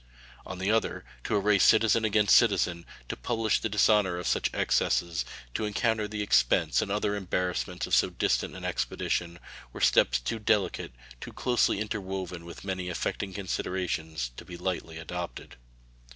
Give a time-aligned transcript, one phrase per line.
[0.47, 5.25] On the other, to array citizen against citizen, to publish the dishonor of such excesses,
[5.53, 9.37] to encounter the expense and other embarrassments of so distant an expedition,
[9.71, 15.55] were steps too delicate, too closely interwoven with many affecting considerations, to be lightly adopted.